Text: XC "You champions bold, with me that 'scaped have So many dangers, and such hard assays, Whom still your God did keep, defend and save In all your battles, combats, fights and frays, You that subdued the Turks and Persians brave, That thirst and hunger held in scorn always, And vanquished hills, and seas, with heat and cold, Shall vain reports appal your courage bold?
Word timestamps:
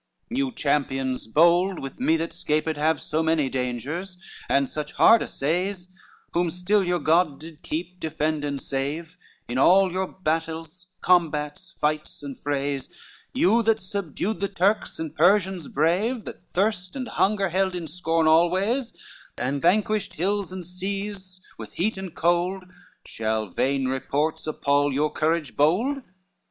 XC 0.31 0.37
"You 0.39 0.51
champions 0.53 1.27
bold, 1.27 1.77
with 1.77 1.99
me 1.99 2.17
that 2.17 2.33
'scaped 2.33 2.75
have 2.75 2.99
So 2.99 3.21
many 3.21 3.49
dangers, 3.49 4.17
and 4.49 4.67
such 4.67 4.93
hard 4.93 5.21
assays, 5.21 5.89
Whom 6.33 6.49
still 6.49 6.83
your 6.83 6.97
God 6.97 7.39
did 7.39 7.61
keep, 7.61 7.99
defend 7.99 8.43
and 8.43 8.59
save 8.59 9.15
In 9.47 9.59
all 9.59 9.91
your 9.91 10.07
battles, 10.07 10.87
combats, 11.03 11.69
fights 11.79 12.23
and 12.23 12.35
frays, 12.35 12.89
You 13.31 13.61
that 13.61 13.79
subdued 13.79 14.39
the 14.39 14.47
Turks 14.47 14.97
and 14.97 15.15
Persians 15.15 15.67
brave, 15.67 16.25
That 16.25 16.47
thirst 16.47 16.95
and 16.95 17.07
hunger 17.07 17.49
held 17.49 17.75
in 17.75 17.85
scorn 17.87 18.25
always, 18.25 18.95
And 19.37 19.61
vanquished 19.61 20.15
hills, 20.15 20.51
and 20.51 20.65
seas, 20.65 21.41
with 21.59 21.73
heat 21.73 21.95
and 21.95 22.15
cold, 22.15 22.63
Shall 23.05 23.51
vain 23.51 23.87
reports 23.87 24.47
appal 24.47 24.91
your 24.91 25.11
courage 25.11 25.55
bold? 25.55 26.01